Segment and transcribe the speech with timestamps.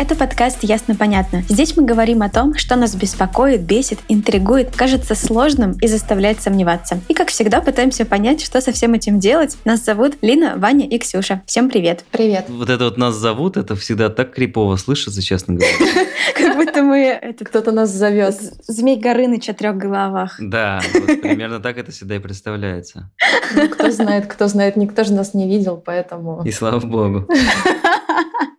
[0.00, 1.42] Это подкаст «Ясно-понятно».
[1.48, 7.00] Здесь мы говорим о том, что нас беспокоит, бесит, интригует, кажется сложным и заставляет сомневаться.
[7.08, 9.56] И, как всегда, пытаемся понять, что со всем этим делать.
[9.64, 11.42] Нас зовут Лина, Ваня и Ксюша.
[11.46, 12.04] Всем привет!
[12.12, 12.44] Привет.
[12.48, 15.74] Вот это вот нас зовут, это всегда так крипово слышится, честно говоря.
[16.36, 18.36] Как будто мы этот, Кто-то нас зовет.
[18.68, 20.36] Змей Горыныч о трех головах.
[20.38, 20.80] Да,
[21.22, 23.10] примерно так это всегда и представляется.
[23.56, 24.76] Ну, кто знает, кто знает.
[24.76, 26.44] Никто же нас не видел, поэтому...
[26.44, 27.26] И слава богу.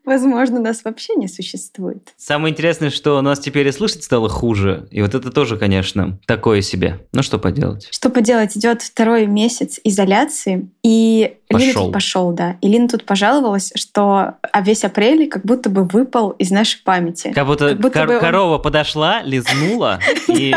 [0.10, 2.16] Возможно, нас вообще не существует.
[2.18, 4.88] Самое интересное, что нас теперь и слышать стало хуже.
[4.90, 7.06] И вот это тоже, конечно, такое себе.
[7.14, 7.88] Ну что поделать.
[7.92, 11.84] Что поделать, идет второй месяц изоляции, и Лина Пошел.
[11.86, 12.58] тут пошел, да.
[12.62, 17.32] И Лина тут пожаловалась, что а весь апрель как будто бы выпал из нашей памяти.
[17.34, 20.54] Как будто, Как будто кор- бы корова подошла, лизнула и,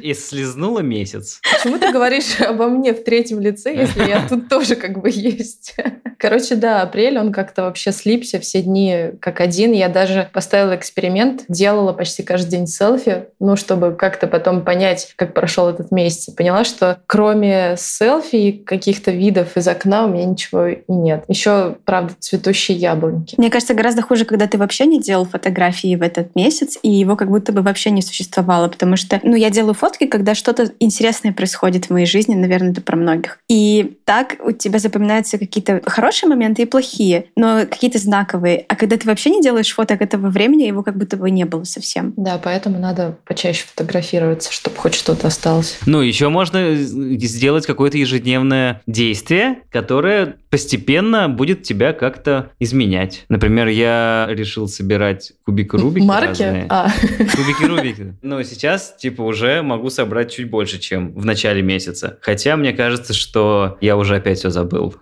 [0.00, 1.40] и слизнула месяц.
[1.52, 5.76] Почему ты говоришь обо мне в третьем лице, если я тут тоже как бы есть?
[6.18, 9.72] Короче, да, апрель, он как-то вообще слипся все дни как один.
[9.72, 15.34] Я даже поставила эксперимент, делала почти каждый день селфи, ну, чтобы как-то потом понять, как
[15.34, 16.32] прошел этот месяц.
[16.34, 21.24] Поняла, что кроме селфи и каких-то видов из окна у меня ничего и нет.
[21.28, 23.34] Еще, правда, цветущие яблоньки.
[23.38, 27.16] Мне кажется, гораздо хуже, когда ты вообще не делал фотографии в этот месяц, и его
[27.16, 31.32] как будто бы вообще не существовало, потому что, ну, я делаю фотки, когда что-то интересное
[31.32, 33.38] происходит в моей жизни, наверное, это про многих.
[33.48, 38.64] И так у тебя запоминаются какие-то хорошие моменты и плохие, но какие-то знаковые.
[38.68, 41.64] А когда ты вообще не делаешь фоток этого времени, его как будто бы не было
[41.64, 42.12] совсем.
[42.16, 45.78] Да, поэтому надо почаще фотографироваться, чтобы хоть что-то осталось.
[45.86, 53.24] Ну, еще можно сделать какое-то ежедневное действие, которое постепенно будет тебя как-то изменять.
[53.28, 56.42] Например, я решил собирать кубики Рубика Марки?
[56.42, 56.66] разные.
[56.68, 58.14] А, Кубики Рубика.
[58.22, 62.18] Но сейчас, типа, уже могу собрать чуть больше, чем в начале месяца.
[62.20, 64.94] Хотя мне кажется, что я уже опять все забыл.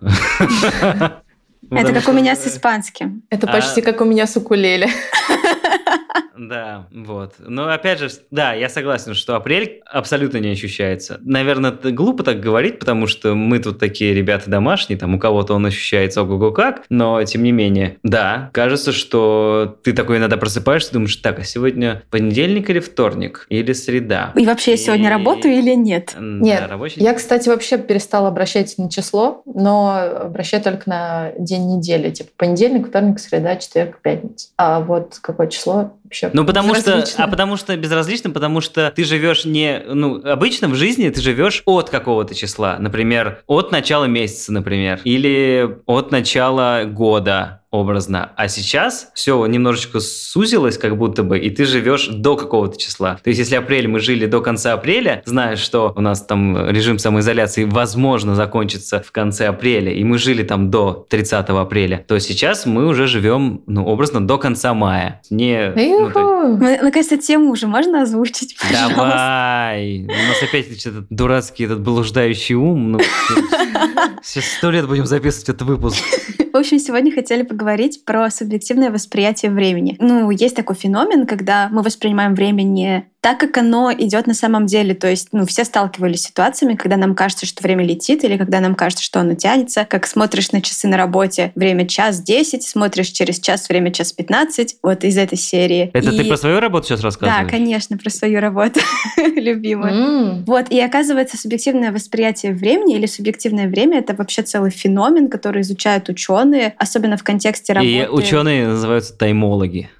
[1.71, 3.23] это как у меня с испанским.
[3.29, 4.89] это А- почти как у меня с укулеле.
[6.41, 7.33] Да, вот.
[7.37, 11.19] Но опять же, да, я согласен, что апрель абсолютно не ощущается.
[11.21, 15.53] Наверное, это глупо так говорить, потому что мы тут такие ребята домашние, там у кого-то
[15.53, 20.93] он ощущается ого-го как, но тем не менее, да, кажется, что ты такой иногда просыпаешься,
[20.93, 24.33] думаешь, так, а сегодня понедельник или вторник, или среда?
[24.35, 26.13] И вообще я сегодня И- работаю или нет?
[26.15, 31.67] Да, Нет, рабочий Я, кстати, вообще перестала обращать на число, но обращаю только на день
[31.77, 32.09] недели.
[32.09, 34.47] Типа понедельник, вторник, среда, четверг, пятница.
[34.57, 39.03] А вот какое число вообще Ну, потому что, а потому что безразлично, потому что ты
[39.03, 44.51] живешь не, ну, обычно в жизни ты живешь от какого-то числа, например, от начала месяца,
[44.51, 48.31] например, или от начала года образно.
[48.35, 53.17] А сейчас все немножечко сузилось, как будто бы, и ты живешь до какого-то числа.
[53.23, 56.99] То есть, если апрель мы жили до конца апреля, зная, что у нас там режим
[56.99, 62.65] самоизоляции возможно закончится в конце апреля, и мы жили там до 30 апреля, то сейчас
[62.65, 65.21] мы уже живем, ну, образно, до конца мая.
[65.29, 68.95] Не, ну, то Наконец-то тему уже можно озвучить, пожалуйста?
[68.95, 70.03] Давай!
[70.03, 72.93] У нас опять этот дурацкий этот блуждающий ум.
[72.93, 72.99] Ну,
[74.23, 76.03] сейчас сто лет будем записывать этот выпуск.
[76.51, 79.95] В общем, сегодня хотели поговорить про субъективное восприятие времени.
[79.99, 84.65] Ну, есть такой феномен, когда мы воспринимаем время не так, как оно идет на самом
[84.65, 84.95] деле.
[84.95, 88.59] То есть, ну, все сталкивались с ситуациями, когда нам кажется, что время летит, или когда
[88.59, 89.85] нам кажется, что оно тянется.
[89.85, 94.77] Как смотришь на часы на работе, время час 10, смотришь через час, время час 15.
[94.81, 95.91] Вот из этой серии.
[95.93, 97.51] Это ты И- про свою работу сейчас Да, рассказываешь?
[97.51, 98.79] конечно, про свою работу
[99.17, 99.93] любимую.
[99.93, 105.61] М, Вот, и оказывается, субъективное восприятие времени или субъективное время это вообще целый феномен, который
[105.61, 107.91] изучают ученые, особенно в контексте работы.
[107.91, 109.89] И ученые называются таймологи.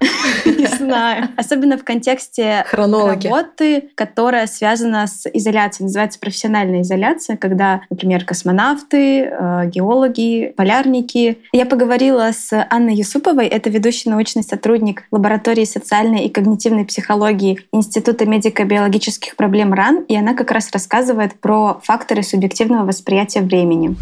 [0.86, 1.28] Знаю.
[1.36, 3.26] Особенно в контексте Хронологи.
[3.26, 5.86] работы, которая связана с изоляцией.
[5.86, 11.38] Называется профессиональная изоляция, когда, например, космонавты, э, геологи, полярники.
[11.52, 18.26] Я поговорила с Анной Юсуповой, это ведущий научный сотрудник лаборатории социальной и когнитивной психологии Института
[18.26, 23.96] медико-биологических проблем РАН, и она как раз рассказывает про факторы субъективного восприятия времени.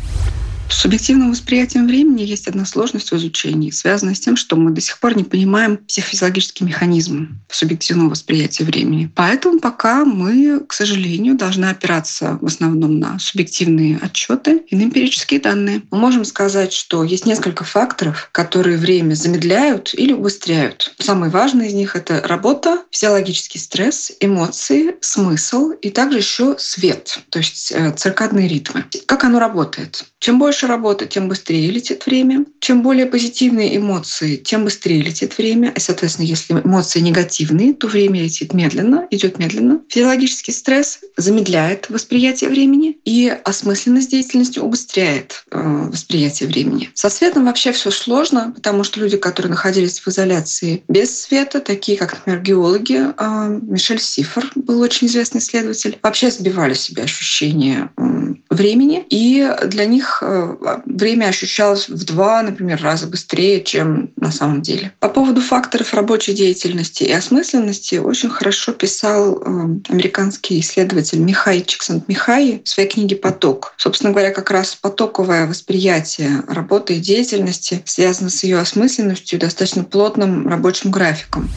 [0.70, 4.80] С субъективным восприятием времени есть одна сложность в изучении, связанная с тем, что мы до
[4.80, 9.10] сих пор не понимаем психофизиологический механизм субъективного восприятия времени.
[9.16, 15.40] Поэтому пока мы, к сожалению, должны опираться в основном на субъективные отчеты и на эмпирические
[15.40, 15.82] данные.
[15.90, 20.94] Мы можем сказать, что есть несколько факторов, которые время замедляют или убыстряют.
[20.98, 27.40] Самый важный из них— это работа, физиологический стресс, эмоции, смысл и также еще свет, то
[27.40, 28.84] есть э, циркадные ритмы.
[29.06, 30.04] Как оно работает?
[30.20, 32.44] Чем больше больше работы, тем быстрее летит время.
[32.60, 35.72] Чем более позитивные эмоции, тем быстрее летит время.
[35.76, 39.80] И, соответственно, если эмоции негативные, то время летит медленно, идет медленно.
[39.88, 46.90] Физиологический стресс замедляет восприятие времени, и осмысленность деятельности убыстряет э, восприятие времени.
[46.94, 51.96] Со светом вообще все сложно, потому что люди, которые находились в изоляции без света, такие
[51.96, 58.34] как, например, геологи, э, Мишель Сифер был очень известный исследователь, вообще сбивали себе ощущение э,
[58.50, 60.49] времени, и для них э,
[60.86, 64.92] время ощущалось в два, например, раза быстрее, чем на самом деле.
[65.00, 69.42] По поводу факторов рабочей деятельности и осмысленности очень хорошо писал э,
[69.88, 73.74] американский исследователь Михай Чиксент-Михай в своей книге «Поток».
[73.76, 79.84] Собственно говоря, как раз потоковое восприятие работы и деятельности связано с ее осмысленностью и достаточно
[79.84, 81.48] плотным рабочим графиком.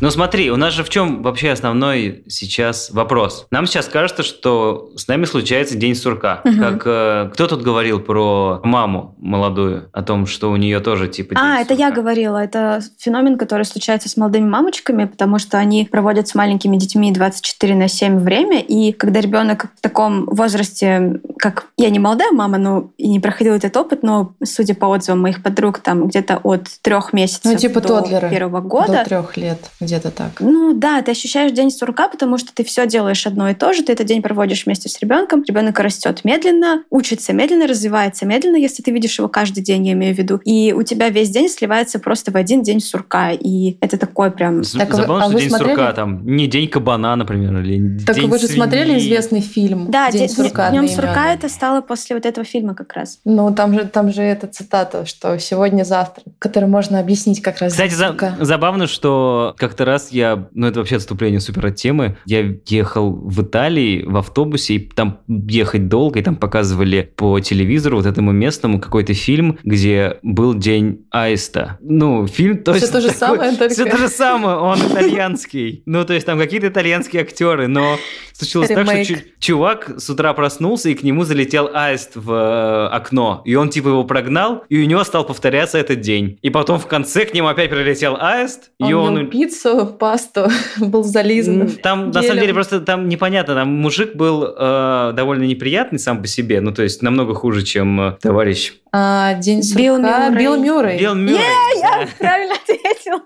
[0.00, 3.46] Ну смотри, у нас же в чем вообще основной сейчас вопрос?
[3.50, 6.40] Нам сейчас кажется, что с нами случается день сурка.
[6.44, 6.58] Мгм.
[6.58, 11.34] Как э, кто тут говорил про маму молодую, о том, что у нее тоже типа
[11.36, 12.36] день А, это я говорила.
[12.38, 17.74] Это феномен, который случается с молодыми мамочками, потому что они проводят с маленькими детьми 24
[17.74, 22.90] на 7 время, и когда ребенок в таком возрасте, как я не молодая мама, но
[22.98, 27.12] и не проходила этот опыт, но судя по отзывам моих подруг, там где-то от трех
[27.12, 28.28] месяцев Ну, типа до тодлеры.
[28.28, 29.04] первого До года.
[29.04, 30.32] трех лет, где-то так.
[30.40, 33.82] Ну да, ты ощущаешь день сурка, потому что ты все делаешь одно и то же,
[33.82, 38.82] ты этот день проводишь вместе с ребенком, ребенок растет медленно, учится медленно, развивается медленно, если
[38.82, 40.40] ты видишь его каждый день, я имею в виду.
[40.44, 44.64] И у тебя весь день сливается просто в один день сурка, и это такой прям...
[44.64, 45.74] З- Так вы- Забавно, а что вы день смотрели?
[45.74, 49.06] сурка там не день кабана, например, или Так день вы же смотрели свиньи.
[49.08, 50.94] известный фильм Да, «День день сурка» днем одноименный»?
[50.94, 53.18] сурка это стало после вот этого фильма как раз.
[53.24, 57.94] Ну, там же, там же эта цитата, что сегодня-завтра, которую можно объяснить как раз Кстати,
[57.94, 63.10] за- забавно, что как-то раз я, ну это вообще отступление супер от темы, я ехал
[63.12, 68.30] в Италии в автобусе, и там ехать долго, и там показывали по телевизору вот этому
[68.30, 71.78] местному какой-то фильм, где был День Аиста.
[71.80, 75.82] Ну, фильм Всё точно то же такой- самое, только- Все то же самое, он итальянский.
[75.86, 77.98] Ну, то есть там какие-то итальянские актеры, но
[78.32, 83.42] случилось так, что чувак с утра проснулся, и к нему залетел аист в э, окно,
[83.44, 86.38] и он типа его прогнал, и у него стал повторяться этот день.
[86.42, 89.18] И потом в конце к нему опять прилетел аист, Он и он...
[89.18, 89.26] ел
[89.64, 91.70] пиццу, пасту, был зализан.
[91.82, 92.40] Там, на самом гелем.
[92.40, 93.54] деле, просто там непонятно.
[93.54, 96.60] Там мужик был э, довольно неприятный сам по себе.
[96.60, 99.98] Ну, то есть, намного хуже, чем э, товарищ А, день Билл.
[99.98, 100.38] Мюррей.
[100.38, 100.98] Билл Мюррей.
[100.98, 101.40] Билл Мюррей.
[101.80, 103.22] Я правильно ответила.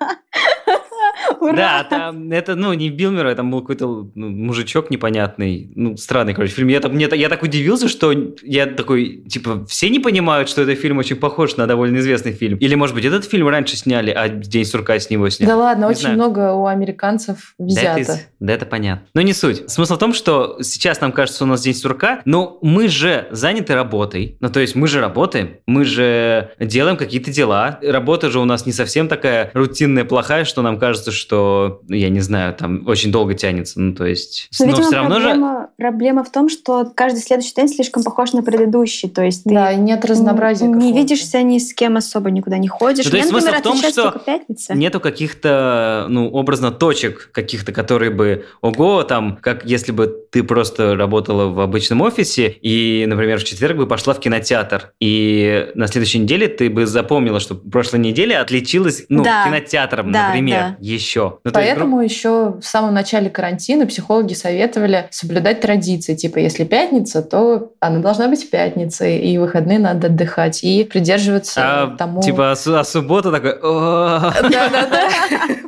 [1.41, 1.53] Ура!
[1.57, 5.71] Да, там, это, ну, не Билл Мюррей, там был какой-то ну, мужичок непонятный.
[5.75, 6.69] Ну, странный, короче, фильм.
[6.69, 10.63] Я, так- мне, так- я так удивился, что я такой, типа, все не понимают, что
[10.63, 12.59] этот фильм очень похож на довольно известный фильм.
[12.59, 15.49] Или, может быть, этот фильм раньше сняли, а День сурка с него сняли.
[15.51, 16.15] Да ладно, Не очень знаю.
[16.17, 18.01] много у американцев Да взято.
[18.01, 19.07] это, из- да, это понятно.
[19.15, 19.69] Но не суть.
[19.71, 23.75] Смысл в том, что сейчас нам кажется, у нас день сурка, но мы же заняты
[23.75, 24.37] работой.
[24.41, 27.79] Ну, то есть мы же работаем, мы же делаем какие-то дела.
[27.83, 32.09] Работа же у нас не совсем такая рутинная, плохая, что нам кажется, что, ну, я
[32.09, 33.81] не знаю, там очень долго тянется.
[33.81, 34.49] Ну, то есть...
[34.59, 35.23] Но, Но, видимо, все равно же...
[35.29, 39.09] проблема, проблема в том, что каждый следующий день слишком похож на предыдущий.
[39.09, 40.67] То есть ты Да, нет разнообразия.
[40.67, 43.05] не видишься ни с кем особо никуда не ходишь.
[43.05, 44.75] Ну, то есть Мне, например, смысл в том, что пятница.
[44.75, 50.95] Нету каких-то, ну, образно точек каких-то, которые бы, ого, там, как если бы ты просто
[50.97, 56.19] работала в обычном офисе и, например, в четверг бы пошла в кинотеатр, и на следующей
[56.21, 59.45] неделе ты бы запомнила, что прошлой неделе отличилась, ну, Да.
[59.47, 60.77] кинотеатром, Да, например, да.
[60.81, 61.08] еще.
[61.17, 66.15] Ну, то есть, Поэтому еще в самом начале карантина психологи советовали соблюдать традиции.
[66.15, 71.97] Типа, если пятница, то она должна быть пятницей, и выходные надо отдыхать, и придерживаться а,
[71.97, 72.23] тому...
[72.23, 73.55] типа, а, а суббота такой...
[73.61, 75.09] Да-да-да.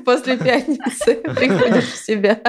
[0.05, 2.41] После пятницы приходишь в себя.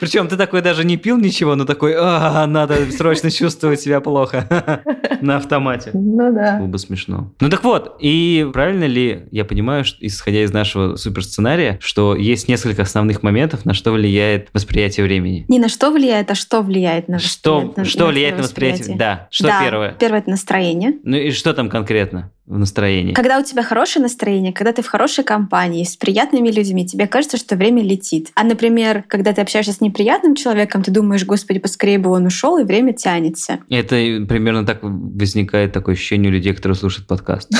[0.00, 4.82] Причем ты такой даже не пил ничего, но такой, «А, надо срочно чувствовать себя плохо
[5.20, 5.90] на автомате.
[5.94, 6.58] Ну да.
[6.58, 7.32] Было бы смешно.
[7.40, 12.82] Ну так вот, и правильно ли я понимаю, исходя из нашего суперсценария, что есть несколько
[12.82, 15.44] основных моментов, на что влияет восприятие времени?
[15.48, 18.48] Не на что влияет, а что влияет на Что, восприятие- что на влияет на твоё
[18.48, 18.96] восприятие?
[18.96, 19.92] Да, что Да, первое?
[19.98, 20.94] Первое это настроение.
[21.02, 23.14] Ну и что там конкретно в настроении?
[23.14, 27.36] Когда у тебя хорошее настроение, когда ты в хорошей компании, с приятными людьми, тебе кажется,
[27.36, 28.30] что время летит.
[28.34, 32.58] А, например, когда ты общаешься с неприятным человеком, ты думаешь, господи, поскорее бы он ушел,
[32.58, 33.60] и время тянется.
[33.70, 33.94] Это
[34.28, 37.50] примерно так возникает такое ощущение у людей, которые слушают подкаст.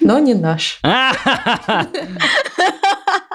[0.00, 0.80] Но не наш.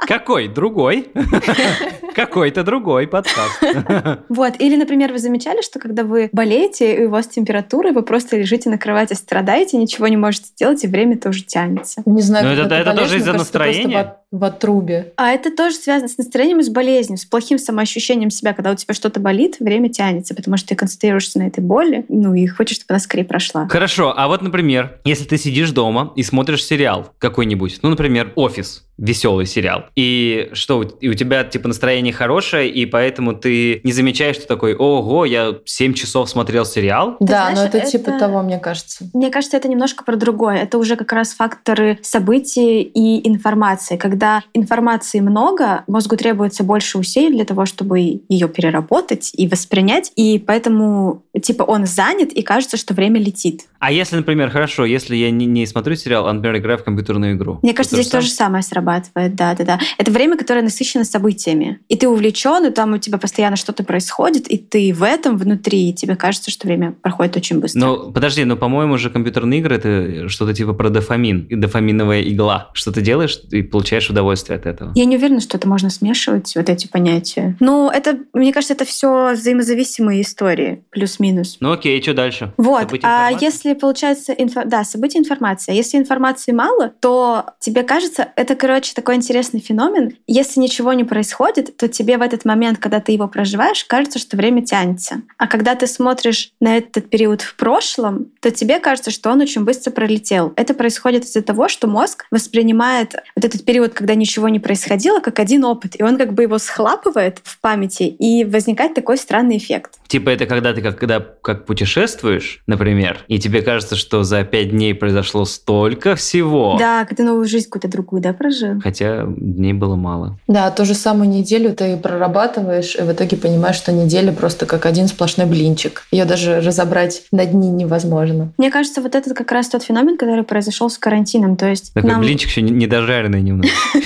[0.08, 0.48] Какой?
[0.48, 1.08] Другой?
[2.16, 3.62] Какой-то другой подкаст.
[4.30, 4.54] Вот.
[4.60, 8.70] Или, например, вы замечали, что когда вы болеете, и у вас температура, вы просто лежите
[8.70, 12.02] на кровати, страдаете, ничего не можете сделать, и время тоже тянется.
[12.06, 14.16] Не знаю, Ну, как это- это болезнь, тоже из-за настроения?
[14.32, 15.12] В, отрубе.
[15.18, 18.54] А это тоже связано с настроением и с болезнью, с плохим самоощущением себя.
[18.54, 22.34] Когда у тебя что-то болит, время тянется, потому что ты концентрируешься на этой боли, ну
[22.34, 23.68] и хочешь, чтобы она скорее прошла.
[23.68, 28.86] Хорошо, а вот, например, если ты сидишь дома и смотришь сериал какой-нибудь, ну, например, «Офис»,
[28.98, 34.38] веселый сериал, и что, и у тебя, типа, настроение хорошее, и поэтому ты не замечаешь,
[34.38, 38.42] что такой, ого, я 7 часов смотрел сериал, да, но знаешь, это, типа это- того,
[38.42, 39.06] мне кажется.
[39.14, 40.58] Мне кажется, это немножко про другое.
[40.58, 43.98] Это уже как раз факторы событий и информации.
[43.98, 50.12] Когда информации много, мозгу требуется больше усилий для того, чтобы ее переработать и воспринять.
[50.16, 53.68] И поэтому, типа, он занят, и кажется, что время летит.
[53.80, 57.34] А если, например, хорошо, если я не, не смотрю сериал, а, например, играю в компьютерную
[57.36, 57.60] игру.
[57.62, 59.36] Мне кажется, здесь то же самое срабатывает.
[59.36, 59.80] Да, да, да.
[59.98, 61.80] Это время, которое насыщено событиями.
[61.92, 65.90] И ты увлечен, и там у тебя постоянно что-то происходит, и ты в этом внутри,
[65.90, 67.80] и тебе кажется, что время проходит очень быстро.
[67.82, 72.70] Ну, подожди, но, по-моему, же компьютерные игры это что-то типа про дофамин, и дофаминовая игла.
[72.72, 74.94] Что ты делаешь и получаешь удовольствие от этого.
[74.96, 77.58] Я не уверена, что это можно смешивать, вот эти понятия.
[77.60, 81.58] Ну, это, мне кажется, это все взаимозависимые истории, плюс-минус.
[81.60, 82.54] Ну окей, что дальше?
[82.56, 84.62] Вот, События, а если получается, инфо...
[84.64, 85.76] да, события информация.
[85.76, 90.14] Если информации мало, то тебе кажется, это, короче, такой интересный феномен.
[90.26, 94.38] Если ничего не происходит, то тебе в этот момент, когда ты его проживаешь, кажется, что
[94.38, 95.24] время тянется.
[95.40, 99.64] А когда ты смотришь на этот период в прошлом, то тебе кажется, что он очень
[99.64, 100.54] быстро пролетел.
[100.58, 105.40] Это происходит из-за того, что мозг воспринимает вот этот период, когда ничего не происходило, как
[105.40, 109.94] один опыт, и он как бы его схлапывает в памяти, и возникает такой странный эффект.
[110.08, 114.70] Типа это когда ты как, когда, как путешествуешь, например, и тебе кажется, что за пять
[114.70, 116.76] дней произошло столько всего.
[116.78, 118.80] Да, когда новую жизнь какую-то другую, да, прожил?
[118.82, 120.38] Хотя дней было мало.
[120.48, 124.86] Да, ту же самую неделю ты прорабатываешь, и в итоге понимаешь, что неделя просто как
[124.86, 126.04] один сплошной блинчик.
[126.12, 128.52] Ее даже разобрать на дни невозможно.
[128.58, 131.56] Мне кажется, вот этот как раз тот феномен, который произошел с карантином.
[131.56, 132.22] То есть Такой нам...
[132.22, 133.70] блинчик еще не- недожаренный немного.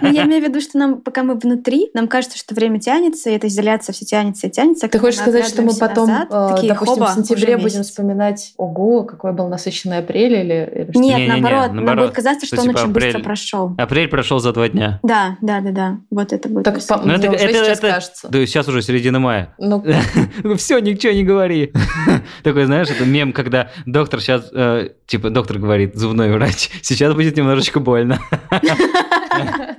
[0.00, 3.30] Ну, я имею в виду, что нам, пока мы внутри, нам кажется, что время тянется,
[3.30, 4.86] и эта изоляция все тянется и тянется.
[4.86, 6.08] а Ты хочешь сказать, что мы потом,
[6.54, 10.90] такие, допустим, в сентябре будем вспоминать, ого, какой был насыщенный апрель или?
[10.94, 13.74] Нет, наоборот, нам будет казаться, что он типа очень быстро прошел.
[13.78, 15.00] Апрель прошел за два дня.
[15.02, 15.96] Да, да, да, да.
[16.10, 16.64] Вот это будет.
[16.64, 18.28] Так Ну, это- уже это- сейчас это- кажется.
[18.28, 19.54] Да сейчас уже середина мая.
[19.58, 19.82] Ну,
[20.56, 21.72] Все, ничего не говори.
[22.42, 27.36] Такой, знаешь, это мем, когда доктор сейчас, э, типа, доктор говорит, зубной врач, сейчас будет
[27.36, 28.20] немножечко больно.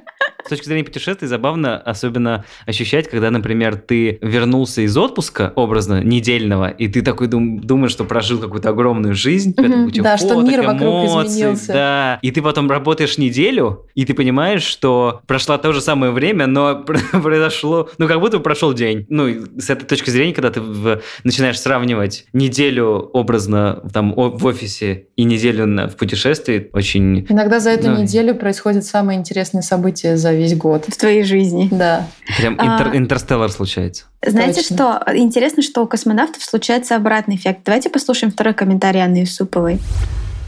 [0.50, 6.70] С точки зрения путешествий забавно особенно ощущать, когда, например, ты вернулся из отпуска, образно, недельного,
[6.70, 11.06] и ты такой дум- думаешь, что прожил какую-то огромную жизнь, куча Да, что мир вокруг
[11.06, 11.68] эмоций, изменился.
[11.74, 16.48] Да, и ты потом работаешь неделю, и ты понимаешь, что прошло то же самое время,
[16.48, 16.84] но
[17.24, 19.06] произошло, ну, как будто прошел день.
[19.08, 19.28] Ну,
[19.60, 25.26] с этой точки зрения, когда ты в- начинаешь сравнивать неделю образно там в офисе и
[25.26, 27.28] неделю на- в путешествии, очень...
[27.30, 30.86] иногда за эту Ну, неделю происходят самые интересные события за весь год.
[30.88, 31.68] В твоей жизни.
[31.72, 32.08] Да.
[32.38, 34.06] Прям А, интер- интерстеллар случается.
[34.26, 34.76] Знаете Точно.
[35.06, 35.16] что?
[35.16, 37.60] Интересно, что у космонавтов случается обратный эффект.
[37.66, 39.80] Давайте послушаем второй комментарий Анны Юсуповой.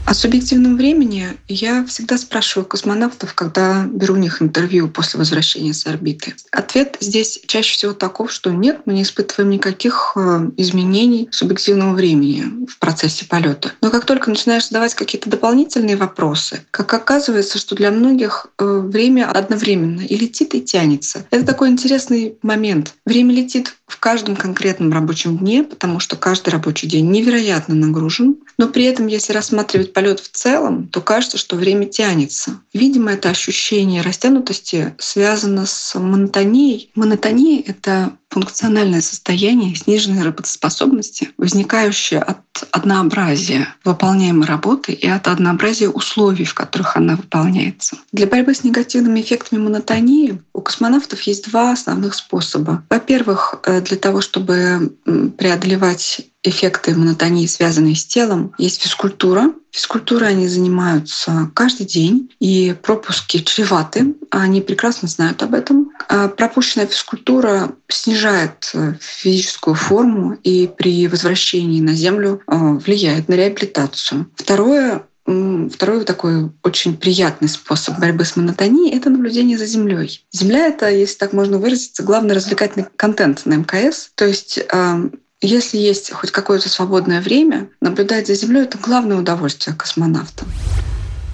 [0.04, 5.86] О субъективном времени я всегда спрашиваю космонавтов, когда беру у них интервью после возвращения с
[5.86, 6.34] орбиты.
[6.50, 12.66] Ответ здесь чаще всего таков, что нет, мы не испытываем никаких э, изменений субъективного времени
[12.66, 13.72] в процессе полета.
[13.80, 19.30] Но как только начинаешь задавать какие-то дополнительные вопросы, как оказывается, что для многих э, время
[19.30, 21.26] одновременно и летит, и тянется.
[21.30, 22.94] Это такой интересный момент.
[23.06, 28.36] Время летит в каждом конкретном рабочем дне, потому что каждый рабочий день невероятно нагружен.
[28.58, 32.60] Но при этом, если рассматривать полет в целом, то кажется, что время тянется.
[32.72, 36.90] Видимо, это ощущение растянутости связано с монотонией.
[36.94, 42.38] Монотония— это функциональное состояние сниженной работоспособности, возникающее от
[42.70, 47.96] однообразия выполняемой работы и от однообразия условий, в которых она выполняется.
[48.12, 52.82] Для борьбы с негативными эффектами монотонии у космонавтов есть два основных способа.
[52.88, 54.96] Во-первых, э, для того, чтобы
[55.36, 59.52] преодолевать эффекты монотонии, связанные с телом, есть физкультура.
[59.70, 64.14] Физкультурой они занимаются каждый день, и пропуски чреваты.
[64.30, 65.92] Они прекрасно знают об этом.
[66.08, 73.34] А Пропущенная физкультура снижает э, физическую форму и при возвращении на Землю э, влияет на
[73.34, 74.26] реабилитацию.
[74.36, 80.24] Второе Второй такой очень приятный способ борьбы с монотонией— это наблюдение за Землей.
[80.32, 84.10] Земля— это, если так можно выразиться, главный развлекательный контент на МКС.
[84.16, 85.10] То есть э,
[85.40, 90.44] если есть хоть какое-то свободное время, наблюдать за Землей— это главное удовольствие космонавта.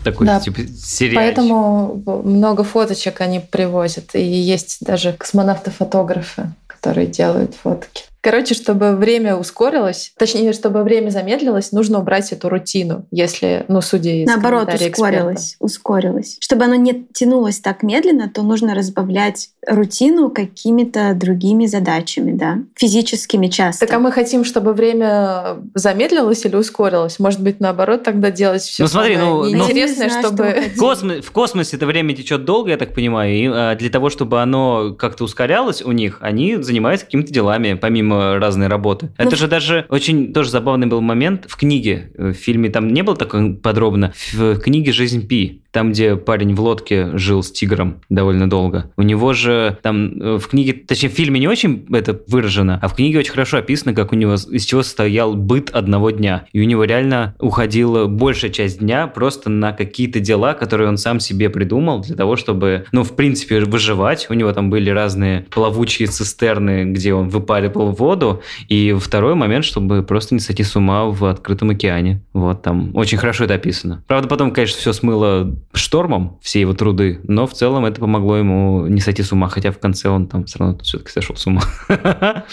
[0.05, 1.17] такой Да, типа сериальчик.
[1.17, 4.15] Поэтому много фоточек они привозят.
[4.15, 8.05] И есть даже космонавты-фотографы, которые делают фотки.
[8.21, 14.11] Короче, чтобы время ускорилось, точнее, чтобы время замедлилось, нужно убрать эту рутину, если, ну, судя
[14.11, 16.37] из Наоборот, ускорилось, ускорилось.
[16.41, 23.47] Чтобы оно не тянулось так медленно, то нужно разбавлять рутину какими-то другими задачами, да, физическими
[23.47, 23.87] часто.
[23.87, 27.19] Так а мы хотим, чтобы время замедлилось или ускорилось?
[27.19, 30.45] Может быть, наоборот, тогда делать все Ну, смотри, ну, ну- знаю, что чтобы...
[30.45, 30.75] вы хотите.
[30.75, 34.11] В, космо- в космосе это время течет долго, я так понимаю, и а, для того,
[34.11, 39.11] чтобы оно как-то ускорялось у них, они занимаются какими-то делами, помимо разной работы.
[39.19, 42.71] Ну, Это же даже очень тоже забавный был момент в книге, э, в фильме.
[42.71, 47.43] Там не было так подробно, в книге «Жизнь Пи», там, где парень в лодке жил
[47.43, 48.91] с тигром довольно долго.
[48.97, 52.89] У него же там э, в книге, точнее в фильме не очень это выражено, а
[52.89, 56.47] в книге очень хорошо описано, как у него из чего состоял быт одного дня.
[56.53, 61.21] И у него реально уходила большая часть дня просто на какие-то дела, которые он сам
[61.21, 64.27] себе придумал для того, чтобы, ну, в принципе, выживать.
[64.31, 68.43] У него там были разные плавучие цистерны, где он выпаривал воду.
[68.69, 72.23] И второй момент, чтобы просто не сойти с ума в открытом океане.
[72.33, 74.03] Вот там очень хорошо это описано.
[74.07, 78.87] Правда, потом, конечно, все смыло штормом, все его труды, но в целом это помогло ему
[78.87, 81.63] не сойти с ума, хотя в конце он там все равно все-таки сошел с ума.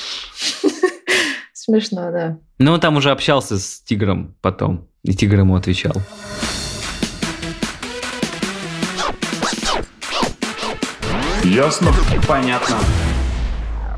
[1.54, 2.38] Смешно, да.
[2.60, 5.96] Но он там уже общался с тигром потом, и тигр ему отвечал.
[11.44, 11.92] Ясно?
[12.28, 12.78] Понятно.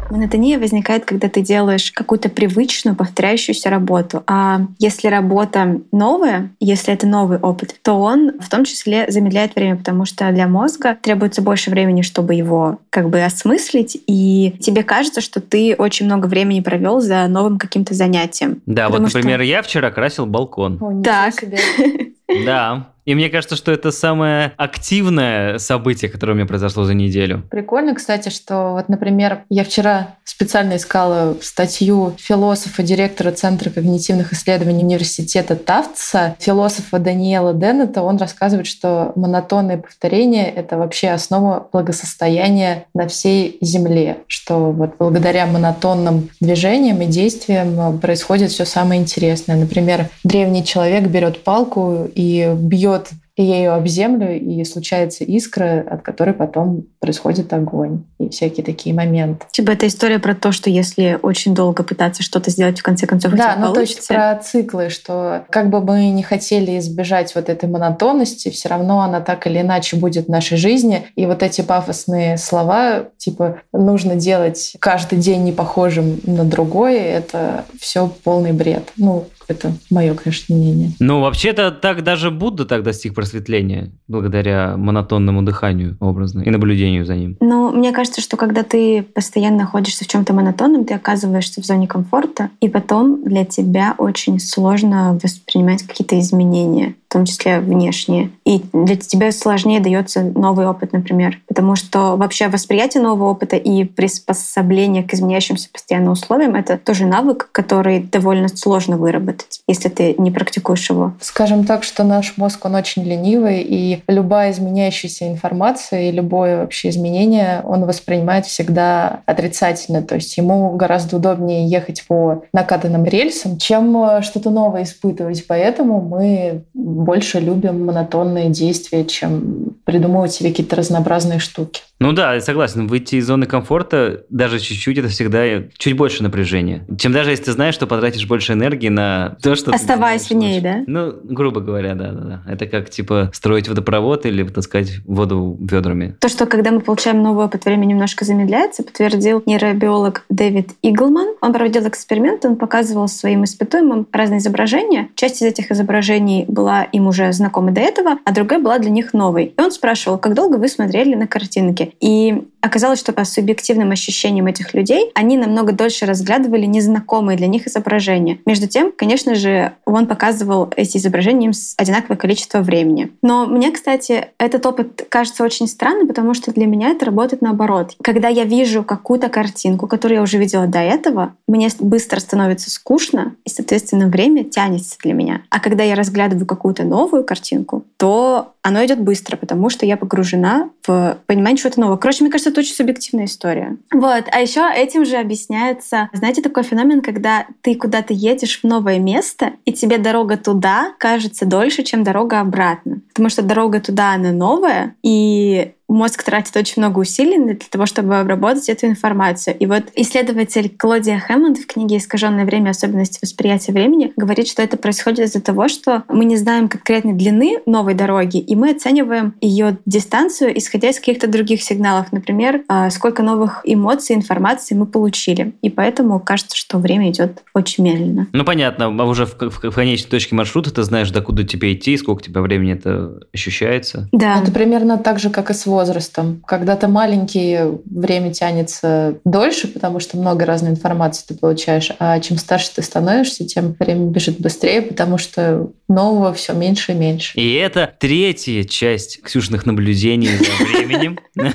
[0.09, 4.23] Монотония возникает, когда ты делаешь какую-то привычную, повторяющуюся работу.
[4.27, 9.75] А если работа новая, если это новый опыт, то он в том числе замедляет время,
[9.75, 15.21] потому что для мозга требуется больше времени, чтобы его как бы осмыслить, и тебе кажется,
[15.21, 18.61] что ты очень много времени провел за новым каким-то занятием.
[18.65, 20.77] Да, вот, Потому что- например, я вчера красил балкон.
[20.81, 21.33] О, Так.
[21.39, 21.57] себе.
[22.45, 22.89] Да.
[23.07, 27.41] И мне кажется, что это самое активное событие, которое у меня произошло за неделю.
[27.49, 34.83] Прикольно, кстати, что вот, например, я вчера специально искала статью философа, директора Центра когнитивных исследований
[34.83, 38.01] университета Тафтса, философа Даниэла Деннета.
[38.01, 45.45] Он рассказывает, что монотонные повторения— это вообще основа благосостояния на всей Земле, что вот благодаря
[45.45, 49.55] монотонным движениям и действиям происходит все самое интересное.
[49.55, 52.97] Например, древний человек берет палку и бьет
[53.38, 58.04] ею об землю, и случается искра, от которой потом происходит огонь.
[58.20, 59.46] И всякие такие моменты.
[59.51, 63.33] Типа это история про то, что если очень долго пытаться что-то сделать, в конце концов
[63.33, 64.14] Да, тебя ну то есть получится.
[64.14, 69.22] про циклы, что как бы мы не хотели избежать вот этой монотонности, все равно она
[69.22, 71.05] так или иначе будет в нашей жизни.
[71.16, 77.66] И вот эти пафосные слова, типа нужно делать каждый день не похожим на другой, это
[77.79, 78.92] все полный бред.
[78.98, 80.92] Ну, это мое, конечно, мнение.
[81.00, 87.16] Ну, вообще-то так даже Будда так достиг просветления, благодаря монотонному дыханию образно и наблюдению за
[87.16, 87.38] ним.
[87.40, 91.88] Ну, мне кажется, что когда ты постоянно находишься в чем-то монотонном, ты оказываешься в зоне
[91.88, 98.31] комфорта, и потом для тебя очень сложно воспринимать какие-то изменения, в том числе внешние.
[98.46, 103.85] И для тебя сложнее дается новый опыт, например, потому что вообще восприятие нового опыта и
[103.85, 110.31] приспособление к изменяющимся постоянно условиям— это тоже навык, который довольно сложно выработать, если ты не
[110.31, 111.13] практикуешь его.
[111.22, 116.89] Скажем так, что наш мозг, он очень ленивый, и любая изменяющаяся информация и любое вообще
[116.89, 120.01] изменение он воспринимает всегда отрицательно.
[120.01, 125.46] То есть ему гораздо удобнее ехать по накатанным рельсам, чем э, что-то новое испытывать.
[125.48, 126.63] Поэтому мы
[126.98, 131.81] больше любим монотонные действия, чем придумывать себе какие-то разнообразные штуки.
[132.00, 135.44] Ну да, я согласен, выйти из зоны комфорта даже чуть-чуть, это всегда
[135.77, 136.86] чуть больше напряжения.
[136.98, 139.72] Чем даже если ты знаешь, что потратишь больше энергии на то, что...
[139.72, 140.83] ты Оставаясь в делаешь ней, лучше.
[140.88, 142.44] Ну, грубо говоря, да-да-да.
[142.48, 146.16] Это как, типа, строить водопровод или таскать воду ведрами.
[146.20, 151.36] То, что когда мы получаем новый опыт, время немножко замедляется, подтвердил нейробиолог Дэвид Иглман.
[151.42, 155.10] Он проводил эксперимент, он показывал своим испытуемым разные изображения.
[155.16, 159.14] Часть из этих изображений была им уже знакома до этого, а другая была для них
[159.14, 159.53] новой.
[159.57, 161.86] И он спрашивал, как долго вы смотрели на картинки.
[162.00, 167.67] И оказалось, что по субъективным ощущениям этих людей они намного дольше разглядывали незнакомые для них
[167.67, 168.39] изображения.
[168.46, 173.11] Между тем, конечно же, он показывал эти изображения им с одинаковое количество времени.
[173.22, 177.96] Но мне, кстати, этот опыт кажется очень странным, потому что для меня это работает наоборот.
[178.01, 183.35] Когда я вижу какую-то картинку, которую я уже видела до этого, мне быстро становится скучно,
[183.46, 185.41] и, соответственно, время тянется для меня.
[185.50, 190.70] А когда я разглядываю какую-то новую картинку, то оно идет быстро, потому что я погружена
[190.85, 191.98] в понимание чего-то нового.
[191.98, 193.77] Короче, мне кажется, кажется, это очень субъективная история.
[193.92, 194.25] Вот.
[194.31, 199.53] А еще этим же объясняется, знаете, такой феномен, когда ты куда-то едешь в новое место,
[199.66, 203.01] и тебе дорога туда кажется дольше, чем дорога обратно.
[203.10, 208.19] Потому что дорога туда, она новая, и мозг тратит очень много усилий для того, чтобы
[208.19, 209.55] обработать эту информацию.
[209.57, 212.71] И вот исследователь Клодия Хэммонд в книге «Искаженное время.
[212.71, 217.59] Особенности восприятия времени» говорит, что это происходит из-за того, что мы не знаем конкретной длины
[217.65, 222.11] новой дороги, и мы оцениваем ее дистанцию, исходя из каких-то других сигналов.
[222.11, 225.53] Например, а, сколько новых эмоций, информации мы получили.
[225.61, 228.27] И поэтому кажется, что время идет очень медленно.
[228.33, 228.85] Ну, понятно.
[228.87, 232.41] А уже в, в, в конечной точке маршрута ты знаешь, докуда тебе идти, сколько тебе
[232.41, 234.09] времени это ощущается.
[234.11, 234.41] Да.
[234.41, 236.42] Это примерно так же, как и с возрастом.
[236.48, 242.37] Когда ты маленький, время тянется дольше, потому что много разной информации ты получаешь, а чем
[242.37, 247.40] старше ты становишься, тем время бежит быстрее, потому что нового все меньше и меньше.
[247.40, 251.20] И это третья часть Ксюшных наблюдений за временем.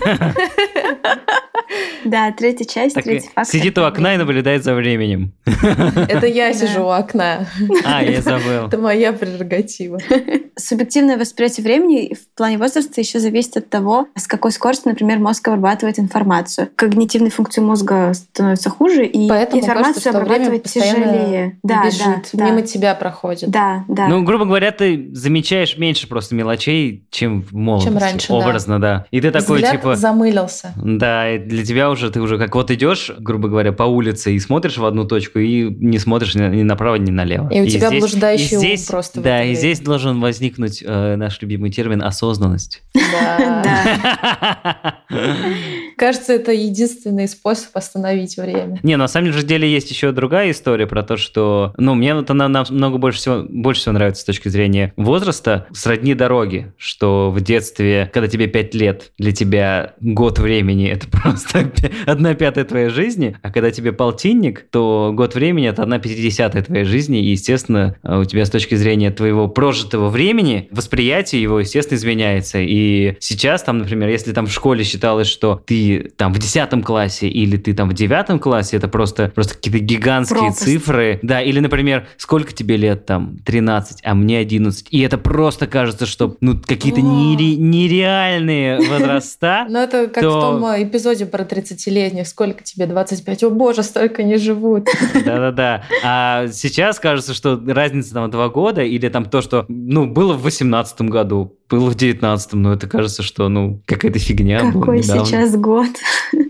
[2.04, 3.46] Да, третья часть, Так, третий фактор.
[3.46, 5.32] Сидит у окна и наблюдает за временем.
[5.46, 6.54] Это я Да.
[6.54, 7.46] сижу у окна.
[7.84, 8.66] А, я забыл.
[8.66, 9.98] Это моя прерогатива.
[10.56, 15.46] Субъективное восприятие времени в плане возраста еще зависит от того, с какой скоростью, например, мозг
[15.48, 16.68] обрабатывает информацию.
[16.76, 21.58] Когнитивные функции мозга становятся хуже, и Поэтому информацию кажется, обрабатывать тяжелее.
[21.62, 22.50] Да, бежит, да, да.
[22.50, 23.50] мимо тебя проходит.
[23.50, 24.08] Да, да.
[24.08, 27.88] Ну, грубо говоря, ты замечаешь меньше просто мелочей, чем в молодости.
[27.88, 28.34] Чем раньше, да.
[28.34, 29.06] Образно, да.
[29.10, 29.96] И ты такой, Взгляд типа...
[29.96, 30.72] замылился.
[30.76, 34.38] Да, и для тебя уже, ты уже как вот идешь, грубо говоря, по улице и
[34.38, 37.48] смотришь в одну точку, и не смотришь ни, ни направо, ни налево.
[37.52, 41.16] И у тебя здесь- блуждающий и ум здесь, просто Да, и здесь должен возникнуть э,
[41.16, 42.82] наш любимый термин осознанность.
[43.12, 44.96] Да.
[45.96, 48.80] Кажется, это единственный способ остановить время.
[48.82, 52.48] Не, на самом деле есть еще другая история про то, что, ну, мне вот она
[52.48, 58.10] намного больше всего, больше всего нравится с точки зрения возраста, сродни дороги, что в детстве,
[58.12, 61.51] когда тебе 5 лет, для тебя год времени это просто
[62.06, 66.84] одна пятая твоей жизни, а когда тебе полтинник, то год времени это одна пятидесятая твоей
[66.84, 71.98] жизни, и, естественно, э, у тебя с точки зрения твоего прожитого времени, восприятие его, естественно,
[71.98, 72.58] изменяется.
[72.60, 77.28] И сейчас там, например, если там в школе считалось, что ты там в 10 классе
[77.28, 80.62] или ты там в 9 классе, это просто, просто какие-то гигантские Пропасть.
[80.62, 81.18] цифры.
[81.22, 83.36] Да, или, например, сколько тебе лет там?
[83.44, 84.88] 13, а мне 11.
[84.90, 89.66] И это просто кажется, что ну какие-то нере- нереальные возраста.
[89.70, 92.28] Но это как в том э, эпизоде про 30-летних.
[92.28, 92.86] Сколько тебе?
[92.86, 93.42] 25?
[93.44, 94.86] О боже, столько не живут.
[95.24, 95.82] Да-да-да.
[96.04, 100.42] А сейчас кажется, что разница там два года или там то, что, ну, было в
[100.42, 105.88] 18 году, было в 19 но это кажется, что, ну, какая-то фигня Какой сейчас год?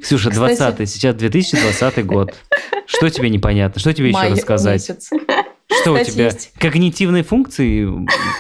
[0.02, 2.34] Ксюша, Кстати- 20 сейчас 2020 год.
[2.86, 3.80] Что тебе непонятно?
[3.80, 4.74] Что тебе еще Май рассказать?
[4.88, 5.10] месяц.
[5.80, 6.24] Что у Кстати, тебя?
[6.26, 6.52] есть.
[6.58, 7.86] Когнитивные функции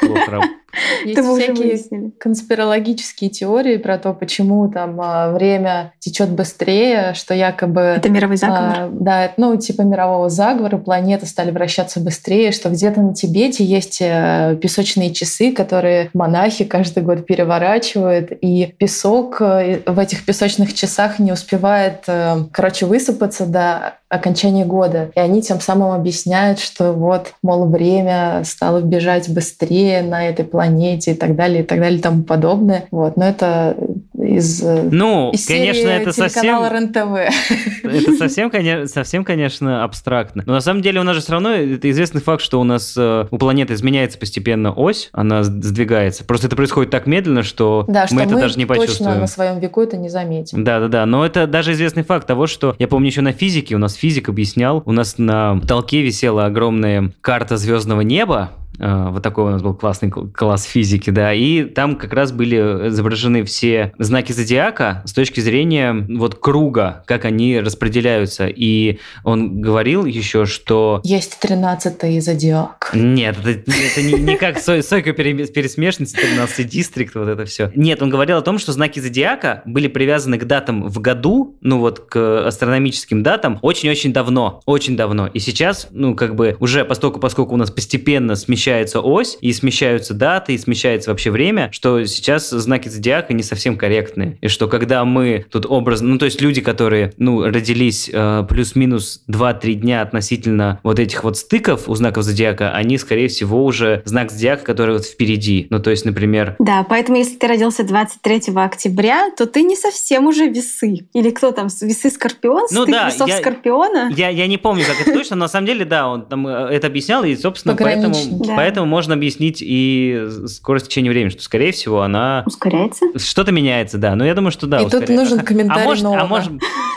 [0.00, 0.61] плохо работают?
[1.04, 2.10] Есть Это всякие выяснили.
[2.18, 8.74] конспирологические теории про то, почему там а, время течет быстрее, что якобы Это мировой заговор.
[8.74, 13.98] А, да, ну, типа мирового заговора, планеты стали вращаться быстрее, что где-то на Тибете есть
[14.00, 21.18] э, песочные часы, которые монахи каждый год переворачивают, и песок э, в этих песочных часах
[21.18, 25.10] не успевает, э, короче, высыпаться до окончания года.
[25.14, 30.61] И они тем самым объясняют, что вот, мол, время стало бежать быстрее на этой планете
[30.68, 32.86] и так далее, и так далее, и тому подобное.
[32.90, 33.76] Вот, но это
[34.14, 36.62] из, Ну, из конечно, это совсем...
[36.62, 37.84] РЕН-ТВ.
[37.84, 40.42] Это совсем, коне- совсем, конечно, абстрактно.
[40.46, 42.94] Но на самом деле у нас же все равно это известный факт, что у нас
[42.96, 46.24] э, у планеты изменяется постепенно ось, она сдвигается.
[46.24, 49.20] Просто это происходит так медленно, что Да, что мы мы, это даже не точно почувствуем.
[49.20, 50.62] на своем веку это не заметим.
[50.64, 51.06] Да, да, да.
[51.06, 54.28] Но это даже известный факт того, что я помню еще на физике, у нас физик
[54.28, 58.50] объяснял, у нас на потолке висела огромная карта звездного неба.
[58.78, 62.32] Э, Вот такой у нас был классный кл- класс физики, да, и там как раз
[62.32, 62.56] были
[62.88, 68.46] изображены все знаки зодиака с точки зрения вот круга, как они распределяются.
[68.46, 72.90] И он говорил еще, что Есть тринадцатый зодиак.
[72.94, 77.70] нет, это, это не, не как Сой- Сойка пере- пересмешница, 13 дистрикт, вот это все.
[77.74, 81.78] Нет, он говорил о том, что знаки зодиака были привязаны к датам в году, ну
[81.78, 85.26] вот к астрономическим датам, очень-очень давно, очень давно.
[85.26, 90.14] И сейчас, ну как бы уже поскольку, поскольку у нас постепенно смещается ось, и смещаются
[90.14, 94.38] даты, и смещается вообще время, что сейчас знаки зодиака не совсем корректные.
[94.40, 99.22] И что когда мы тут образно, ну то есть люди, которые, ну, родились э, плюс-минус
[99.28, 104.30] 2-3 дня относительно вот этих вот стыков у знаков зодиака, они, скорее всего, уже знак
[104.30, 105.66] зодиака, который вот впереди.
[105.70, 110.26] Ну, то есть, например, Да, поэтому если ты родился 23 октября, то ты не совсем
[110.26, 111.06] уже весы.
[111.12, 112.66] Или кто там, весы Скорпион?
[112.70, 114.10] Ну Стык да, весов я- Скорпиона?
[114.16, 116.68] я, я не помню, как это точно, но на самом деле, да, он там э,
[116.70, 118.14] это объяснял, и, собственно, поэтому...
[118.52, 118.56] Да.
[118.56, 122.44] поэтому можно объяснить и скорость течения времени, что, скорее всего, она...
[122.46, 123.06] Ускоряется?
[123.18, 124.14] Что-то меняется, да.
[124.14, 124.78] Но я думаю, что да.
[124.78, 125.14] И тут ускоряется.
[125.14, 126.26] нужен А- комментарий а может, а Нолана.
[126.26, 126.52] может...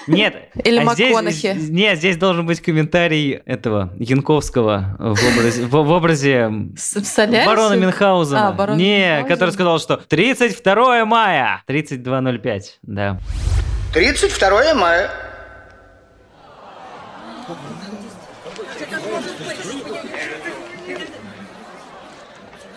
[0.07, 0.35] Нет.
[0.63, 1.69] Или а здесь-.
[1.69, 6.51] Нет, здесь должен быть комментарий этого Янковского в образе, в, в образе
[7.45, 8.49] барона Мюнхгаузена.
[8.49, 9.27] А, барон Не, Мюнхгаузен.
[9.27, 13.19] который сказал, что 32 мая, 32.05, да.
[13.93, 15.09] 32 мая.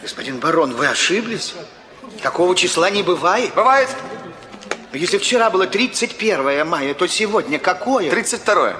[0.08, 1.54] Господин барон, вы ошиблись?
[2.22, 3.52] Такого числа не бывает.
[3.54, 3.90] Бывает
[4.94, 8.08] Если вчера было 31 мая, то сегодня какое?
[8.08, 8.72] 32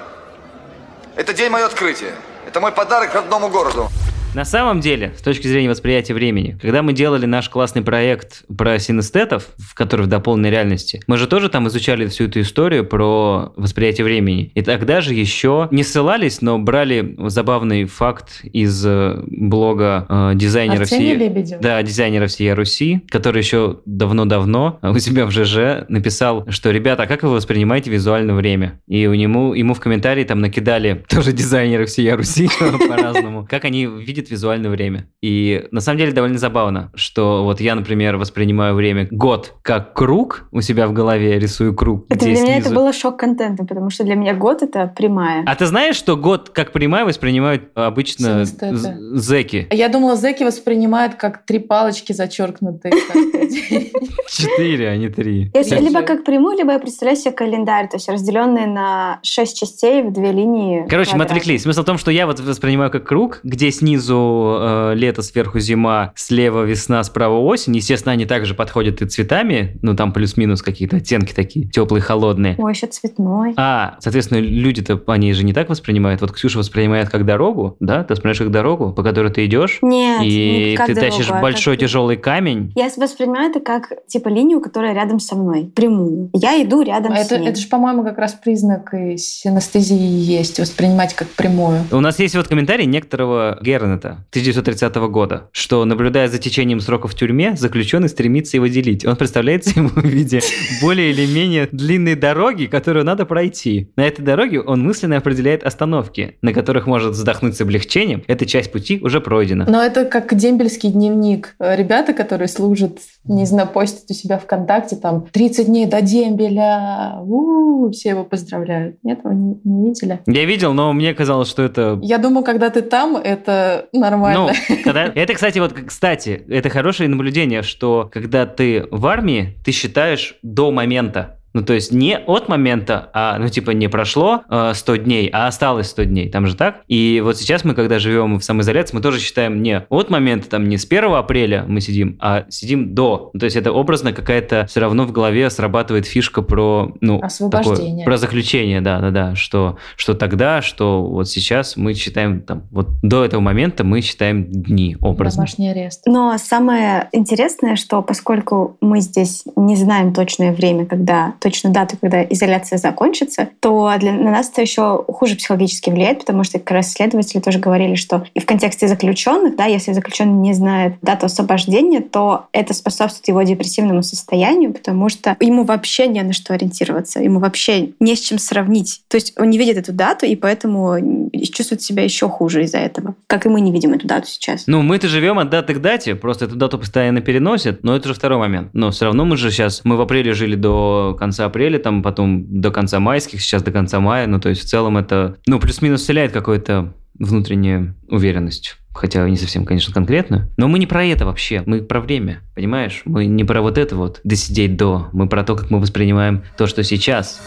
[1.15, 2.15] Это день мое открытие.
[2.47, 3.89] Это мой подарок родному городу.
[4.35, 8.77] На самом деле, с точки зрения восприятия времени, когда мы делали наш классный проект про
[8.77, 13.51] синестетов, в который в дополненной реальности, мы же тоже там изучали всю эту историю про
[13.55, 14.51] восприятие времени.
[14.53, 20.85] И тогда же еще не ссылались, но брали забавный факт из э, блога э, дизайнера
[20.85, 21.17] всей...
[21.59, 27.07] Да, дизайнера всей Руси, который еще давно-давно у себя в ЖЖ написал, что, ребята, а
[27.07, 28.79] как вы воспринимаете визуальное время?
[28.87, 32.47] И у нему, ему в комментарии там накидали тоже дизайнеры всей Руси
[32.87, 35.07] по-разному, как они видят визуальное время.
[35.21, 40.47] И на самом деле довольно забавно, что вот я, например, воспринимаю время год как круг
[40.51, 43.89] у себя в голове, рисую круг, Это где для меня это снизу- было шок-контентом, потому
[43.89, 45.43] что для меня год— это прямая.
[45.45, 48.75] А ты знаешь, что год как прямая воспринимают обычно Синестеты.
[48.75, 49.67] з- зэки?
[49.71, 52.93] Я думала, зэки воспринимают как три палочки зачеркнутые.
[54.29, 55.51] Четыре, а не три.
[55.53, 60.11] Либо как прямую, либо я представляю себе календарь, то есть разделенный на шесть частей в
[60.13, 60.85] две линии.
[60.89, 61.63] Короче, мы отвлеклись.
[61.63, 66.11] Смысл в том, что я вот воспринимаю как круг, где снизу э, лето, сверху зима,
[66.15, 67.75] слева весна, справа осень.
[67.75, 72.55] Естественно, они также подходят и цветами, ну там плюс-минус какие-то оттенки такие, теплые, холодные.
[72.57, 73.53] Ой, еще цветной.
[73.57, 76.21] А, соответственно, люди-то, они же не так воспринимают.
[76.21, 78.03] Вот Ксюша воспринимает как дорогу, да?
[78.03, 81.31] Ты воспринимаешь как дорогу, по которой ты идешь, Нет, и не как ты дорогу, тащишь
[81.31, 82.71] а большой как- тяжелый камень.
[82.75, 86.29] Я воспринимаю это как типа линию, которая рядом со мной, прямую.
[86.33, 87.49] Я иду рядом А с Это, ней.
[87.49, 91.79] это же, по-моему, как раз признак и синестезии есть, воспринимать как прямую.
[91.91, 93.57] У нас есть вот комментарий некоторого
[93.99, 99.05] Гернета 1930 года, что, наблюдая за течением срока в тюрьме, заключенный стремится его делить.
[99.05, 100.41] Он представляется ему в виде
[100.81, 103.91] более или менее длинной дороги, которую надо пройти.
[103.95, 108.23] На этой дороге он мысленно определяет остановки, на которых может вздохнуть с облегчением.
[108.27, 109.65] Эта часть пути уже пройдена.
[109.67, 111.55] Но это как дембельский дневник.
[111.59, 117.89] Ребята, которые служат, не знаю, постят у себя ВКонтакте, там, 30 дней до дембеля, у
[117.91, 118.97] все его поздравляют.
[119.03, 120.19] Нет, вы не, не видели?
[120.25, 124.53] Я видел, но мне казалось, что это Я думаю, когда ты там, это нормально.
[124.69, 125.05] Ну, когда...
[125.05, 130.71] Это, кстати, вот, кстати, это хорошее наблюдение, что когда ты в армии, ты считаешь до
[130.71, 131.38] момента.
[131.53, 135.47] Ну, то есть не от момента, а, ну, типа, не прошло э, 100 дней, а
[135.47, 136.29] осталось 100 дней.
[136.29, 136.81] Там же так?
[136.87, 140.69] И вот сейчас мы, когда живем в самоизоляции, мы тоже считаем не от момента, там,
[140.69, 143.31] не с 1 апреля мы сидим, а сидим до.
[143.33, 147.89] Ну, то есть это образно какая-то все равно в голове срабатывает фишка про, ну, Освобождение.
[147.91, 152.63] такое- про заключение, да, да, да, что, что тогда, что вот сейчас мы считаем, там,
[152.71, 155.37] вот до этого момента мы считаем дни образно.
[155.39, 156.03] Домашний арест.
[156.05, 162.23] Но самое интересное, что поскольку мы здесь не знаем точное время, когда точную дату, когда
[162.23, 166.91] изоляция закончится, то для, на нас это еще хуже психологически влияет, потому что как раз
[166.91, 172.01] исследователи тоже говорили, что и в контексте заключенных, да, если заключенный не знает дату освобождения,
[172.01, 177.39] то это способствует его депрессивному состоянию, потому что ему вообще не на что ориентироваться, ему
[177.39, 179.01] вообще не с чем сравнить.
[179.07, 183.15] То есть он не видит эту дату, и поэтому чувствует себя еще хуже из-за этого.
[183.27, 184.63] Как и мы не видим эту дату сейчас.
[184.67, 188.13] Ну, мы-то живем от даты к дате, просто эту дату постоянно переносят, но это же
[188.13, 188.69] второй момент.
[188.73, 192.61] Но все равно мы же сейчас, мы в апреле жили до конца апреля, там потом
[192.61, 196.01] до конца майских, сейчас до конца мая, ну, то есть в целом это, ну, плюс-минус
[196.01, 198.77] вселяет какую-то внутреннюю уверенность.
[198.93, 200.49] Хотя не совсем, конечно, конкретно.
[200.57, 201.63] Но мы не про это вообще.
[201.65, 203.01] Мы про время, понимаешь?
[203.05, 205.09] Мы не про вот это вот досидеть до.
[205.13, 207.39] Мы про то, как мы воспринимаем то, что сейчас.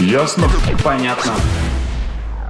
[0.00, 0.44] Ясно?
[0.82, 1.34] Понятно.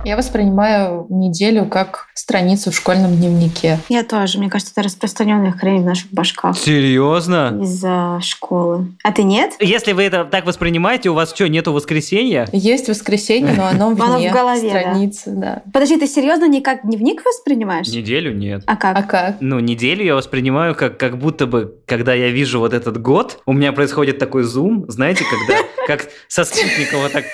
[0.03, 3.79] Я воспринимаю неделю как страницу в школьном дневнике.
[3.91, 4.39] Я тоже.
[4.39, 7.59] Мне кажется, это распространенная хрень в наших башках Серьезно?
[7.63, 8.87] из-за школы.
[9.05, 9.53] А ты нет?
[9.61, 12.49] Если вы это так воспринимаете, у вас что, нету воскресенья?
[12.53, 14.81] Есть воскресенье, но оно вне в голове, да.
[14.81, 15.63] страницы, да.
[15.71, 17.89] Подожди, ты серьезно не как дневник воспринимаешь?
[17.89, 18.63] Неделю нет.
[18.67, 18.97] А как?
[18.97, 19.37] А как?
[19.41, 23.53] Ну, неделю я воспринимаю как, как будто бы, когда я вижу вот этот год, у
[23.53, 27.25] меня происходит такой зум, знаете, когда как со вот так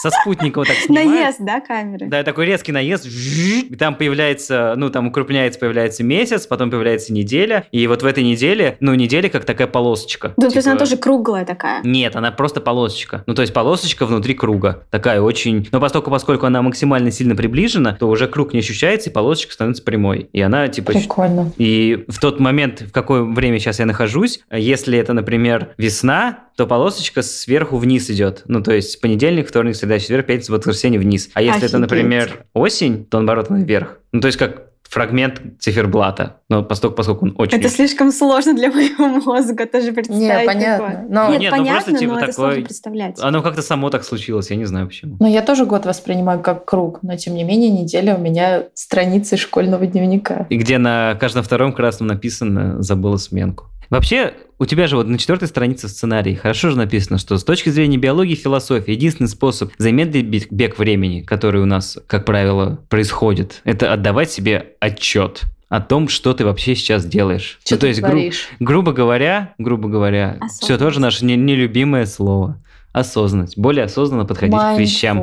[0.00, 1.10] со спутника вот так снимают.
[1.10, 2.06] Наезд, да, камеры?
[2.06, 7.66] Да, такой резкий наезд, и там появляется, ну, там укрупняется, появляется месяц, потом появляется неделя,
[7.72, 10.34] и вот в этой неделе, ну, неделя как такая полосочка.
[10.36, 11.80] Ну, то есть она Типа- тоже круглая такая.
[11.82, 13.24] Нет, она просто полосочка.
[13.26, 14.84] Ну, то есть полосочка внутри круга.
[14.90, 15.68] Такая очень...
[15.72, 19.82] Но поскольку, поскольку она максимально сильно приближена, то уже круг не ощущается, и полосочка становится
[19.82, 20.28] прямой.
[20.32, 20.92] И она, типа...
[20.92, 21.52] Прикольно.
[21.56, 26.66] И в тот момент, в какое время сейчас я нахожусь, если это, например, весна, то
[26.66, 28.42] полосочка сверху вниз идет.
[28.46, 31.30] Ну, то есть понедельник, вторник, среда, четверг, пятница, воскресенье вниз.
[31.34, 31.80] А если это, Офигеть.
[31.80, 33.98] например, осень, то наоборот она вверх.
[34.12, 36.36] Ну, то есть как фрагмент циферблата.
[36.48, 37.58] Но поскольку, поскольку он очень...
[37.58, 40.22] Это слишком сложно для моего мозга тоже представить.
[40.22, 40.86] Не, понятно.
[40.86, 41.06] такое.
[41.10, 43.18] Но- Нет, Нет, ну понятно, просто, типа, но это такой- сложно представлять.
[43.20, 45.16] Оно как-то само так случилось, я не знаю почему.
[45.20, 49.36] Но я тоже год воспринимаю как круг, но тем не менее неделя у меня страницы
[49.36, 50.46] школьного дневника.
[50.50, 53.66] И где на каждом втором красном написано «забыла сменку».
[53.90, 57.68] Вообще, у тебя же вот на четвертой странице сценарий хорошо же написано, что с точки
[57.68, 63.60] зрения биологии и философии единственный способ замедлить бег- времени, который у нас, как правило, происходит,
[63.64, 67.58] это отдавать себе отчет о том, что ты вообще сейчас делаешь.
[67.64, 70.80] Что Ну, то есть, гру- грубо говоря, грубо говоря, все Осознанность.
[70.80, 72.60] тоже наше не- нелюбимое слово.
[72.96, 73.58] Осознанность.
[73.58, 75.18] Более осознанно подходить к вещам.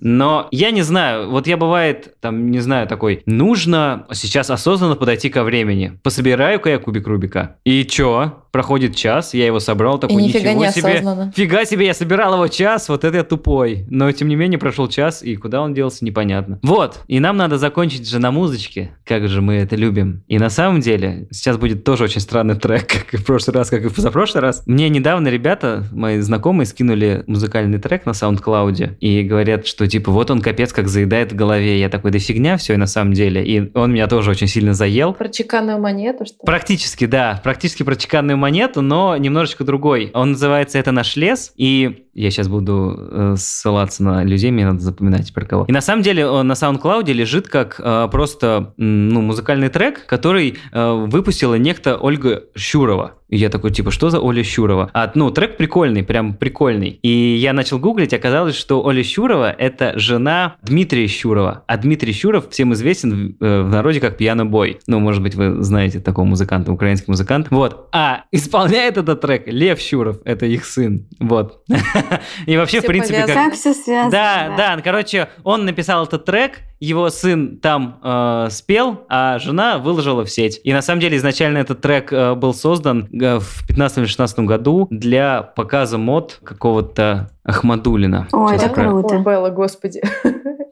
[0.00, 5.30] Но я не знаю, вот я бывает, там, не знаю, такой, нужно сейчас осознанно подойти
[5.30, 6.00] ко времени.
[6.02, 7.58] Пособираю-ка я кубик Рубика.
[7.64, 8.43] И чё?
[8.54, 11.32] Проходит час, я его собрал, такой, И нифига ничего не себе.
[11.34, 13.84] Фига себе, я собирал его час, вот это я тупой.
[13.90, 16.60] Но, тем не менее, прошел час, и куда он делся, непонятно.
[16.62, 20.22] Вот, и нам надо закончить же на музычке, как же мы это любим.
[20.28, 23.70] И на самом деле, сейчас будет тоже очень странный трек, как и в прошлый раз,
[23.70, 24.62] как и в позапрошлый раз.
[24.66, 30.30] Мне недавно ребята, мои знакомые, скинули музыкальный трек на SoundCloud и говорят, что типа вот
[30.30, 31.80] он капец как заедает в голове.
[31.80, 33.44] Я такой, да фигня все и на самом деле.
[33.44, 35.12] И он меня тоже очень сильно заел.
[35.12, 36.46] Про чеканную монету, что ли?
[36.46, 37.40] Практически, да.
[37.42, 38.43] Практически про чеканную монету,
[38.82, 40.10] но немножечко другой.
[40.14, 44.78] Он называется «Это наш лес», и я сейчас буду э, ссылаться на людей, мне надо
[44.80, 45.64] запоминать про кого.
[45.64, 50.56] И на самом деле он на SoundCloud лежит как э, просто ну, музыкальный трек, который
[50.72, 53.14] э, выпустила некто Ольга Щурова.
[53.34, 54.90] И я такой, типа, что за Оля Щурова?
[54.94, 57.00] А, ну, трек прикольный, прям прикольный.
[57.02, 61.64] И я начал гуглить, оказалось, что Оля Щурова– это жена Дмитрия Щурова.
[61.66, 64.78] А Дмитрий Щуров всем известен в, э, в народе как Пьяный Бой.
[64.86, 67.48] Ну, может быть, вы знаете такого музыканта, украинский музыкант.
[67.50, 67.88] Вот.
[67.90, 71.08] А исполняет этот трек Лев Щуров, это их сын.
[71.18, 71.64] Вот.
[72.46, 73.26] И вообще, в принципе.
[73.26, 74.12] Как все связано.
[74.12, 80.24] Да, да, короче, он написал этот трек, его сын там э, спел, а жена выложила
[80.24, 80.60] в сеть.
[80.64, 84.38] И на самом деле изначально этот трек э, был создан э, в 15 или 16
[84.40, 88.28] году для показа мод какого-то Ахмадулина.
[88.32, 89.16] Ой, это круто.
[89.16, 90.02] О, Белла, господи.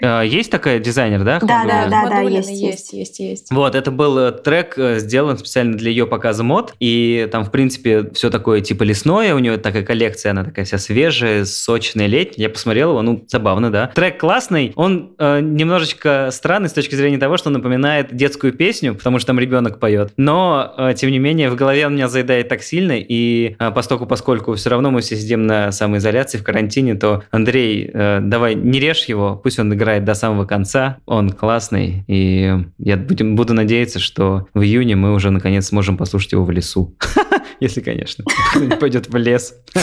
[0.02, 1.38] Э, есть такая дизайнер, да?
[1.40, 3.50] Да, да, да, Мадулина есть, есть, есть, есть.
[3.50, 7.50] Вот, это был э, трек, э, сделан специально для ее показа мод, и там, в
[7.50, 12.48] принципе, все такое типа лесное, у нее такая коллекция, она такая вся свежая, сочная, летняя.
[12.48, 13.86] Я посмотрел его, ну, забавно, да.
[13.94, 18.94] Трек классный, он э, немножечко странный с точки зрения того, что он напоминает детскую песню,
[18.94, 22.48] потому что там ребенок поет, но, э, тем не менее, в голове он меня заедает
[22.48, 26.96] так сильно, и э, поскольку, поскольку все равно мы все сидим на самоизоляции в карантине,
[26.96, 32.04] то, Андрей, э, давай не режь его, пусть он играет до самого конца, он классный,
[32.06, 36.50] и я будем, буду надеяться, что в июне мы уже наконец сможем послушать его в
[36.50, 36.96] лесу.
[37.60, 39.54] Если, конечно, кто-нибудь пойдет в лес.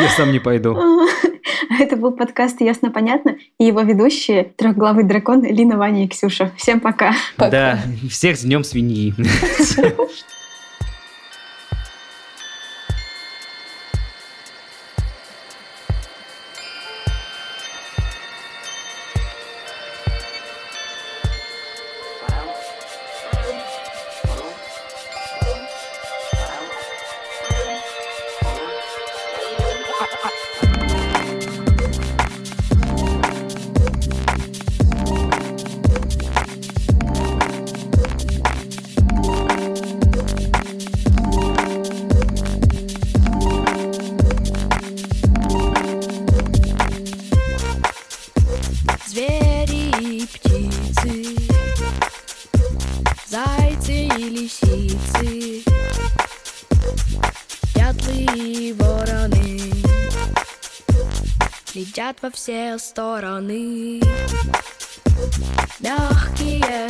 [0.00, 0.76] Я сам не пойду.
[1.80, 6.52] Это был подкаст «Ясно-понятно» и его ведущие трехглавый дракон Лина, Ваня и Ксюша.
[6.56, 7.14] Всем пока.
[7.36, 7.50] Пока.
[7.50, 9.14] Да, всех с днем свиньи.
[62.24, 64.00] Во все стороны.
[65.80, 66.88] Мягкие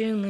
[0.00, 0.29] extremely